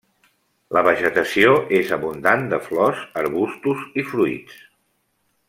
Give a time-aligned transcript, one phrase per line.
[0.77, 1.51] La vegetació
[1.81, 4.59] és abundant de flors, arbustos i fruits.